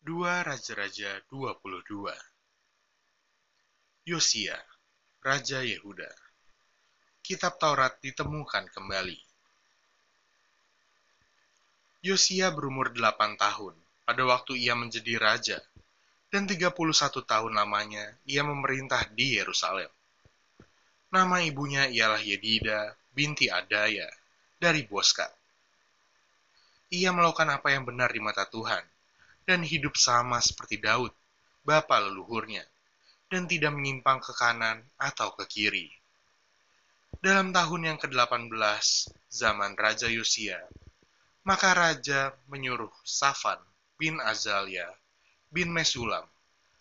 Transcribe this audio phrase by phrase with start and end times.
[0.00, 2.08] 2 Raja-Raja 22
[4.08, 4.56] Yosia,
[5.20, 6.08] Raja Yehuda
[7.20, 9.20] Kitab Taurat ditemukan kembali.
[12.00, 13.76] Yosia berumur 8 tahun
[14.08, 15.60] pada waktu ia menjadi raja,
[16.32, 16.72] dan 31
[17.20, 19.92] tahun lamanya ia memerintah di Yerusalem.
[21.12, 24.08] Nama ibunya ialah Yedida binti Adaya
[24.56, 25.28] dari Boska.
[26.88, 28.80] Ia melakukan apa yang benar di mata Tuhan,
[29.48, 31.12] dan hidup sama seperti Daud,
[31.64, 32.64] bapa leluhurnya,
[33.30, 35.88] dan tidak menyimpang ke kanan atau ke kiri.
[37.20, 38.50] Dalam tahun yang ke-18
[39.28, 40.56] zaman Raja Yosia,
[41.44, 43.58] maka Raja menyuruh Safan
[44.00, 44.88] bin Azalia
[45.50, 46.24] bin Mesulam,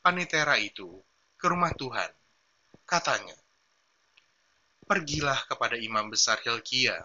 [0.00, 1.02] panitera itu,
[1.36, 2.08] ke rumah Tuhan.
[2.86, 3.34] Katanya,
[4.82, 7.00] Pergilah kepada imam besar Hilkia,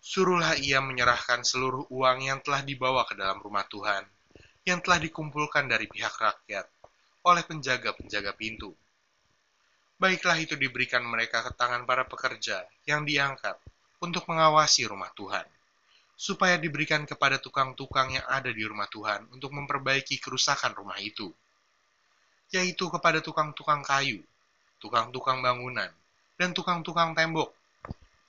[0.00, 4.04] suruhlah ia menyerahkan seluruh uang yang telah dibawa ke dalam rumah Tuhan
[4.68, 6.68] yang telah dikumpulkan dari pihak rakyat
[7.24, 8.76] oleh penjaga-penjaga pintu.
[10.00, 13.56] Baiklah itu diberikan mereka ke tangan para pekerja yang diangkat
[14.00, 15.44] untuk mengawasi rumah Tuhan,
[16.16, 21.28] supaya diberikan kepada tukang-tukang yang ada di rumah Tuhan untuk memperbaiki kerusakan rumah itu,
[22.52, 24.24] yaitu kepada tukang-tukang kayu,
[24.80, 25.92] tukang-tukang bangunan,
[26.40, 27.52] dan tukang-tukang tembok,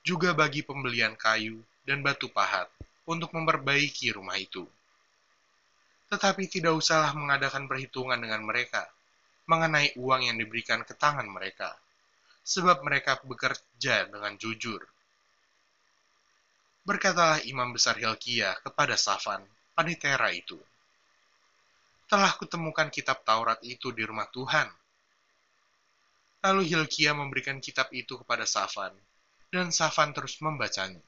[0.04, 2.68] juga bagi pembelian kayu dan batu pahat
[3.08, 4.68] untuk memperbaiki rumah itu
[6.12, 8.84] tetapi tidak usahlah mengadakan perhitungan dengan mereka
[9.48, 11.72] mengenai uang yang diberikan ke tangan mereka,
[12.44, 14.84] sebab mereka bekerja dengan jujur.
[16.84, 19.40] Berkatalah imam besar Hilkia kepada Safan,
[19.72, 20.60] panitera itu,
[22.12, 24.68] telah kutemukan kitab Taurat itu di rumah Tuhan.
[26.44, 28.92] Lalu Hilkia memberikan kitab itu kepada Safan,
[29.48, 31.00] dan Safan terus membacanya.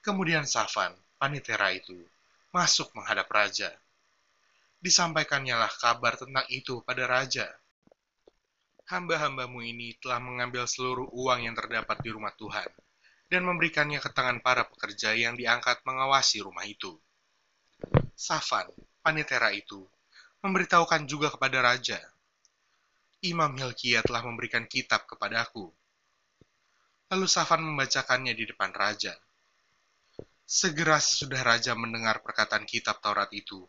[0.00, 2.00] Kemudian Safan, panitera itu,
[2.54, 3.74] masuk menghadap raja.
[4.78, 7.50] Disampaikannya lah kabar tentang itu pada raja.
[8.86, 12.70] Hamba-hambamu ini telah mengambil seluruh uang yang terdapat di rumah Tuhan
[13.26, 16.94] dan memberikannya ke tangan para pekerja yang diangkat mengawasi rumah itu.
[18.14, 18.70] Safan,
[19.02, 19.82] panitera itu,
[20.44, 21.98] memberitahukan juga kepada raja,
[23.24, 25.72] Imam Hilkiah telah memberikan kitab kepadaku.
[27.08, 29.16] Lalu Safan membacakannya di depan raja.
[30.44, 33.64] Segera sesudah raja mendengar perkataan kitab Taurat itu,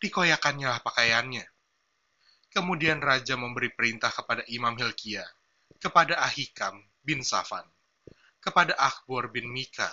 [0.00, 1.44] dikoyakannya pakaiannya.
[2.48, 5.28] Kemudian raja memberi perintah kepada Imam Hilkia,
[5.76, 7.68] kepada Ahikam bin Safan,
[8.40, 9.92] kepada Akbor bin Mika,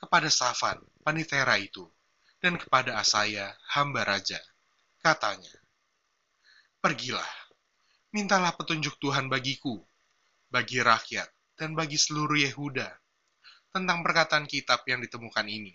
[0.00, 1.84] kepada Safan, panitera itu,
[2.40, 4.40] dan kepada Asaya, hamba raja.
[5.04, 5.52] Katanya,
[6.80, 7.28] Pergilah,
[8.16, 9.84] mintalah petunjuk Tuhan bagiku,
[10.48, 11.28] bagi rakyat,
[11.60, 12.88] dan bagi seluruh Yehuda,
[13.70, 15.70] tentang perkataan kitab yang ditemukan ini.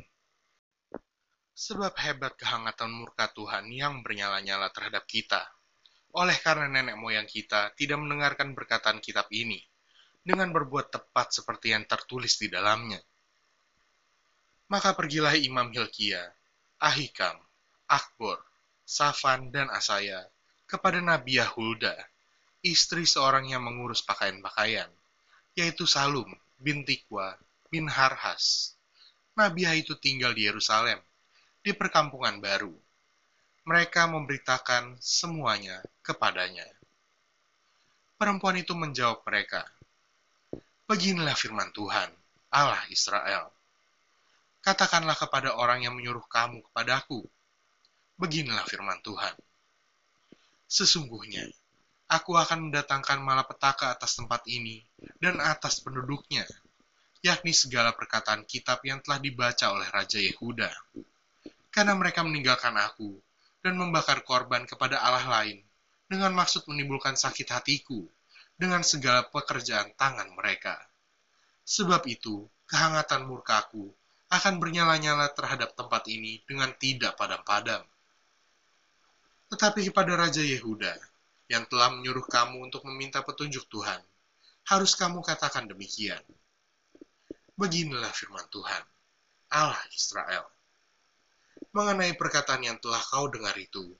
[1.55, 5.47] Sebab hebat kehangatan murka Tuhan yang bernyala-nyala terhadap kita,
[6.11, 9.63] oleh karena nenek moyang kita tidak mendengarkan perkataan kitab ini,
[10.19, 12.99] dengan berbuat tepat seperti yang tertulis di dalamnya.
[14.67, 16.19] Maka pergilah Imam Hilkia,
[16.83, 17.39] Ahikam,
[17.87, 18.43] Akbor,
[18.83, 20.27] Safan, dan Asaya
[20.67, 21.95] kepada Nabi Yahulda,
[22.65, 24.89] istri seorang yang mengurus pakaian-pakaian,
[25.55, 26.27] yaitu Salum
[26.59, 27.37] bin Tikwa
[27.75, 28.71] bin Harhas.
[29.35, 30.95] Nabiah itu tinggal di Yerusalem,
[31.59, 32.71] di perkampungan baru.
[33.67, 36.63] Mereka memberitakan semuanya kepadanya.
[38.15, 39.67] Perempuan itu menjawab mereka,
[40.87, 42.07] Beginilah firman Tuhan,
[42.47, 43.51] Allah Israel.
[44.63, 47.27] Katakanlah kepada orang yang menyuruh kamu kepadaku,
[48.15, 49.35] Beginilah firman Tuhan.
[50.71, 51.43] Sesungguhnya,
[52.07, 54.79] aku akan mendatangkan malapetaka atas tempat ini
[55.19, 56.47] dan atas penduduknya,
[57.25, 60.69] yakni segala perkataan kitab yang telah dibaca oleh Raja Yehuda.
[61.73, 63.17] Karena mereka meninggalkan aku
[63.65, 65.65] dan membakar korban kepada Allah lain
[66.05, 68.05] dengan maksud menimbulkan sakit hatiku
[68.61, 70.77] dengan segala pekerjaan tangan mereka.
[71.65, 73.89] Sebab itu, kehangatan murkaku
[74.29, 77.81] akan bernyala-nyala terhadap tempat ini dengan tidak padam-padam.
[79.49, 80.93] Tetapi kepada Raja Yehuda,
[81.49, 83.97] yang telah menyuruh kamu untuk meminta petunjuk Tuhan,
[84.69, 86.21] harus kamu katakan demikian
[87.55, 88.83] Beginilah firman Tuhan,
[89.55, 90.43] Allah Israel.
[91.71, 93.95] Mengenai perkataan yang telah kau dengar itu,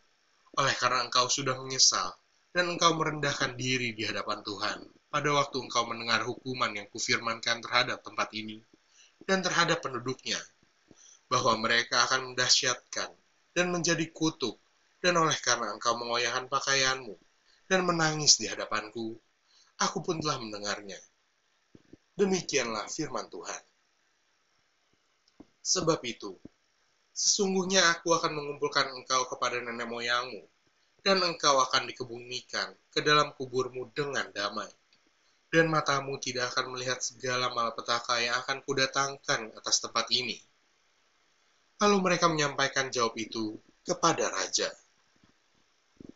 [0.59, 2.11] oleh karena engkau sudah menyesal
[2.51, 8.03] dan engkau merendahkan diri di hadapan Tuhan pada waktu engkau mendengar hukuman yang kufirmankan terhadap
[8.03, 8.59] tempat ini
[9.23, 10.35] dan terhadap penduduknya,
[11.31, 13.07] bahwa mereka akan mendahsyatkan
[13.55, 14.59] dan menjadi kutuk,
[14.99, 17.15] dan oleh karena engkau mengoyahkan pakaianmu
[17.71, 19.15] dan menangis di hadapanku,
[19.79, 20.99] aku pun telah mendengarnya
[22.15, 23.61] Demikianlah firman Tuhan.
[25.61, 26.35] Sebab itu,
[27.15, 30.43] Sesungguhnya aku akan mengumpulkan engkau kepada nenek moyangmu,
[30.99, 34.67] dan engkau akan dikebumikan ke dalam kuburmu dengan damai.
[35.47, 40.35] Dan matamu tidak akan melihat segala malapetaka yang akan kudatangkan atas tempat ini.
[41.79, 43.55] Lalu mereka menyampaikan jawab itu
[43.87, 44.67] kepada raja.